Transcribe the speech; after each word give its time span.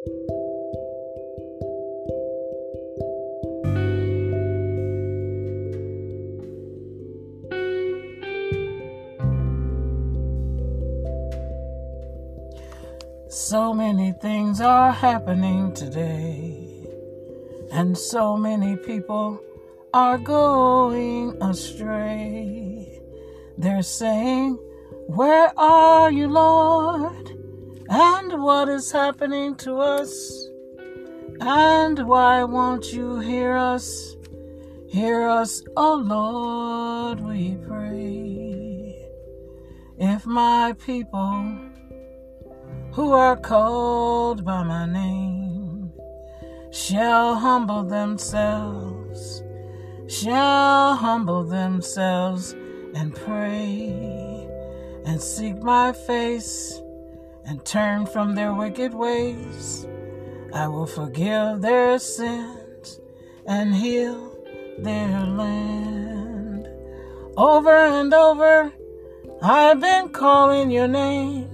So 0.00 0.14
many 13.74 14.12
things 14.12 14.62
are 14.62 14.90
happening 14.90 15.74
today, 15.74 16.86
and 17.70 17.98
so 17.98 18.38
many 18.38 18.76
people 18.76 19.38
are 19.92 20.16
going 20.16 21.36
astray. 21.42 23.02
They're 23.58 23.82
saying, 23.82 24.54
Where 25.08 25.52
are 25.58 26.10
you, 26.10 26.28
Lord? 26.28 27.39
And 27.92 28.40
what 28.40 28.68
is 28.68 28.92
happening 28.92 29.56
to 29.56 29.78
us? 29.78 30.48
And 31.40 31.98
why 32.06 32.44
won't 32.44 32.92
you 32.92 33.18
hear 33.18 33.56
us? 33.56 34.14
Hear 34.88 35.28
us, 35.28 35.60
O 35.76 35.96
Lord, 35.96 37.18
we 37.18 37.56
pray. 37.66 39.08
If 39.98 40.24
my 40.24 40.76
people 40.86 41.58
who 42.92 43.10
are 43.10 43.36
called 43.36 44.44
by 44.44 44.62
my 44.62 44.86
name 44.86 45.92
shall 46.70 47.34
humble 47.34 47.82
themselves, 47.82 49.42
shall 50.06 50.94
humble 50.94 51.42
themselves 51.42 52.52
and 52.94 53.16
pray 53.16 54.48
and 55.04 55.20
seek 55.20 55.60
my 55.60 55.90
face 55.90 56.80
and 57.44 57.64
turn 57.64 58.06
from 58.06 58.34
their 58.34 58.54
wicked 58.54 58.94
ways. 58.94 59.86
I 60.52 60.68
will 60.68 60.86
forgive 60.86 61.60
their 61.60 61.98
sins 61.98 63.00
and 63.46 63.74
heal 63.74 64.36
their 64.78 65.20
land. 65.20 66.68
Over 67.36 67.74
and 67.74 68.12
over, 68.12 68.72
I've 69.42 69.80
been 69.80 70.10
calling 70.10 70.70
your 70.70 70.88
name 70.88 71.50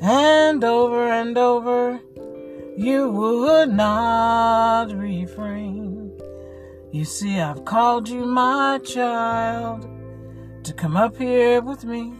and 0.00 0.62
over 0.62 1.08
and 1.08 1.38
over, 1.38 1.98
you 2.76 3.10
would 3.10 3.70
not 3.70 4.92
refrain. 4.92 6.12
You 6.90 7.04
see, 7.04 7.40
I've 7.40 7.64
called 7.64 8.08
you 8.08 8.26
my 8.26 8.80
child 8.84 9.88
to 10.62 10.72
come 10.74 10.96
up 10.96 11.16
here 11.16 11.62
with 11.62 11.84
me. 11.84 12.12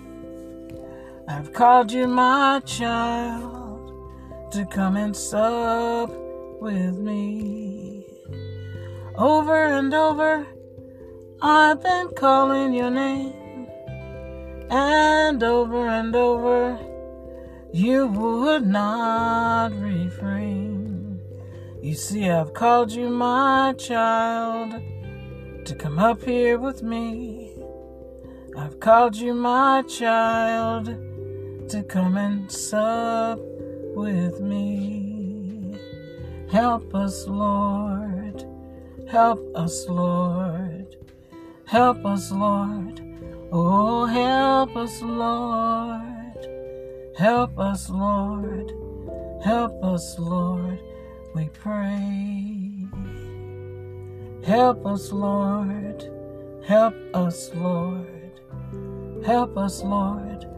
I've 1.27 1.55
called 1.55 1.91
you 1.91 2.07
my 2.07 2.61
child 2.67 4.53
to 4.53 4.67
come 4.67 4.97
and 4.97 5.17
sup 5.17 6.11
with 6.61 6.99
me. 6.99 8.05
Over 9.17 9.65
and 9.65 9.95
over, 9.95 10.47
I've 11.41 11.83
been 11.83 12.09
calling 12.11 12.75
your 12.75 12.91
name, 12.91 13.69
and 14.71 15.43
over 15.43 15.89
and 15.89 16.15
over 16.15 16.79
you 17.73 18.07
would 18.07 18.67
not 18.67 19.73
refrain. 19.81 21.21
You 21.83 21.95
see, 21.95 22.29
I've 22.29 22.53
called 22.53 22.93
you 22.93 23.09
my 23.09 23.73
child 23.79 24.75
to 25.65 25.75
come 25.75 25.99
up 25.99 26.23
here 26.23 26.59
with 26.59 26.83
me. 26.83 27.57
I've 28.59 28.79
called 28.79 29.17
you 29.17 29.33
my 29.33 29.83
child 29.89 31.14
to 31.69 31.83
come 31.83 32.17
and 32.17 32.51
sup 32.51 33.39
with 33.95 34.41
me. 34.41 35.79
Help 36.51 36.95
us, 36.95 37.27
Lord. 37.27 38.45
Help 39.09 39.41
us, 39.57 39.89
Lord. 39.89 40.97
Help 41.67 42.05
us, 42.05 42.31
Lord. 42.31 43.01
Oh, 43.51 44.05
help 44.07 44.77
us, 44.77 45.01
Lord. 45.03 46.49
Help 47.17 47.59
us, 47.59 47.89
Lord. 47.89 48.73
Help 49.43 49.83
us, 49.83 50.19
Lord. 50.19 50.79
We 51.35 51.49
pray. 51.49 52.87
Help 54.45 54.85
us, 54.87 55.13
Lord. 55.13 56.11
Help 56.65 56.95
us, 57.15 57.51
Lord. 57.55 58.41
Help 59.25 59.57
us, 59.57 59.83
Lord. 59.83 60.54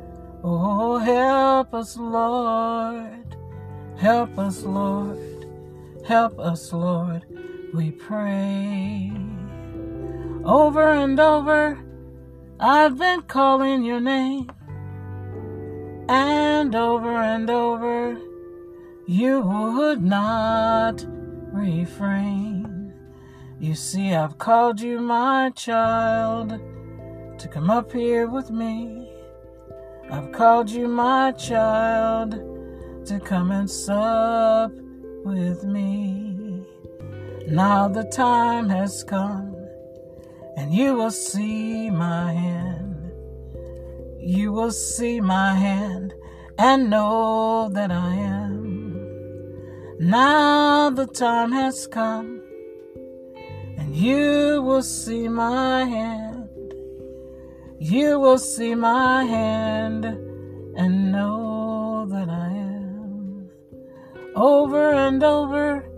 Oh, 0.49 0.99
help 0.99 1.75
us, 1.75 1.97
Lord. 1.97 3.37
Help 3.99 4.39
us, 4.39 4.63
Lord. 4.63 5.45
Help 6.07 6.39
us, 6.39 6.73
Lord. 6.73 7.25
We 7.75 7.91
pray. 7.91 9.11
Over 10.45 10.89
and 10.93 11.19
over, 11.19 11.85
I've 12.61 12.97
been 12.97 13.23
calling 13.23 13.83
your 13.83 13.99
name 13.99 14.49
and 16.09 16.77
over 16.77 17.11
and 17.11 17.51
over, 17.51 18.17
you 19.09 19.41
would 19.41 20.01
not 20.01 21.05
refrain. 21.53 22.95
You 23.59 23.75
see, 23.75 24.15
I've 24.15 24.39
called 24.39 24.81
you 24.81 25.01
my 25.01 25.51
child 25.57 26.51
to 27.39 27.49
come 27.49 27.69
up 27.69 27.91
here 27.91 28.29
with 28.29 28.53
me. 28.53 29.06
I've 30.11 30.33
called 30.33 30.71
you 30.71 30.89
my 30.89 31.33
child 31.33 32.33
to 33.07 33.21
come 33.21 33.51
and 33.51 33.71
sup 33.71 34.73
with 35.25 35.65
me. 35.65 36.65
Now 37.49 37.89
the 37.89 38.05
time 38.05 38.69
has 38.69 39.05
come, 39.05 39.55
and 40.57 40.73
you 40.73 40.95
will 40.95 41.11
see 41.11 41.91
my 41.91 42.33
hand 42.33 42.87
you 44.27 44.51
will 44.51 44.73
see 44.73 45.21
my 45.21 45.55
hand 45.55 46.13
and 46.59 46.91
know 46.91 47.69
that 47.69 47.93
I 47.93 48.15
am. 48.15 48.89
Now 50.01 50.91
the 50.91 51.07
time 51.07 51.53
has 51.53 51.87
come, 51.87 52.43
and 53.79 53.95
you 53.95 54.61
will 54.63 54.83
see 54.83 55.29
my 55.29 55.85
hand. 55.85 56.49
You 57.79 58.19
will 58.19 58.39
see 58.39 58.75
my 58.75 59.25
hand 59.25 60.05
and 60.05 61.13
know 61.13 62.07
that 62.09 62.29
I 62.29 62.49
am. 62.49 63.51
Over 64.35 64.93
and 64.93 65.23
over, 65.23 65.89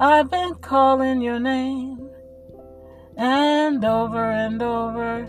I've 0.00 0.28
been 0.28 0.54
calling 0.56 1.20
your 1.20 1.38
name, 1.38 2.08
and 3.16 3.84
over 3.84 4.30
and 4.32 4.60
over 4.60 5.28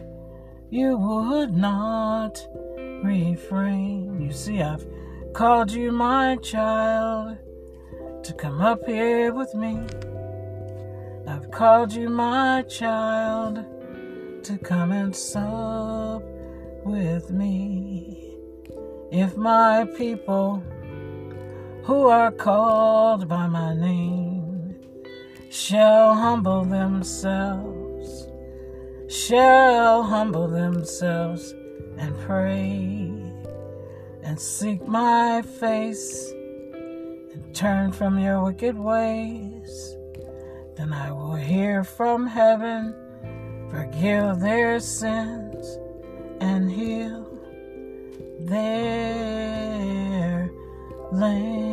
you 0.72 0.98
would 0.98 1.54
not 1.54 2.46
refrain. 3.04 4.20
You 4.20 4.32
see, 4.32 4.62
I've 4.62 4.86
called 5.34 5.72
you 5.72 5.92
my 5.92 6.38
child 6.38 7.38
to 8.24 8.34
come 8.34 8.62
up 8.62 8.86
here 8.86 9.32
with 9.34 9.54
me. 9.54 9.80
I've 11.28 11.52
called 11.52 11.94
you 11.94 12.10
my 12.10 12.64
child 12.64 13.64
to 14.46 14.58
come 14.58 14.92
and 14.92 15.16
sup 15.16 16.24
with 16.84 17.32
me. 17.32 18.38
If 19.12 19.38
my 19.38 19.86
people 19.98 20.64
who 21.84 22.08
are 22.08 22.32
called 22.32 23.28
by 23.28 23.48
my 23.48 23.74
name 23.74 24.76
shall 25.50 26.16
humble 26.16 26.64
themselves 26.64 27.76
shall 29.08 30.04
humble 30.04 30.48
themselves 30.48 31.54
and 31.98 32.18
pray 32.20 33.12
and 34.24 34.40
seek 34.40 34.86
my 34.88 35.42
face 35.42 36.32
and 36.74 37.56
turn 37.56 37.92
from 37.92 38.20
your 38.20 38.44
wicked 38.44 38.78
ways, 38.78 39.96
then 40.76 40.92
I 40.92 41.12
will 41.12 41.36
hear 41.36 41.84
from 41.84 42.28
heaven, 42.28 42.94
forgive 43.70 44.40
their 44.40 44.80
sins, 44.80 45.78
and 46.42 46.72
heal 46.72 47.26
their 48.40 49.72
land. 51.12 51.65